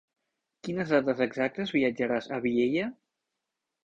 [0.67, 2.87] Quines dates exactes viatjaràs a Vielha?